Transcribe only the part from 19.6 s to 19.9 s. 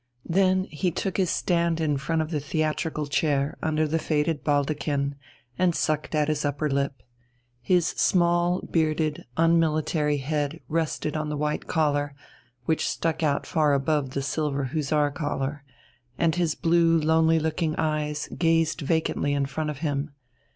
of